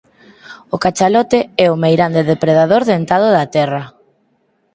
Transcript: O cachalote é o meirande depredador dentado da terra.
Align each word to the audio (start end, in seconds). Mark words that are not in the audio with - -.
O 0.75 0.77
cachalote 0.83 1.39
é 1.65 1.67
o 1.73 1.79
meirande 1.83 2.27
depredador 2.31 2.81
dentado 2.93 3.27
da 3.37 3.45
terra. 3.55 3.83